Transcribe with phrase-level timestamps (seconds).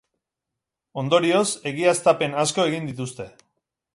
[1.01, 1.43] Ondorioz,
[1.73, 3.31] egiaztapen asko egin dituzte.